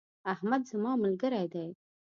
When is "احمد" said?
0.33-0.61